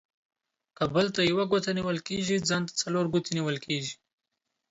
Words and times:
که 0.77 0.83
بل 0.93 1.07
ته 1.15 1.21
يوه 1.31 1.45
گوته 1.51 1.71
نيول 1.77 1.97
کېږي، 2.07 2.35
ځان 2.49 2.61
ته 2.67 2.73
څلور 2.81 3.05
گوتي 3.13 3.31
نيول 3.37 3.57
کېږي. 3.65 3.93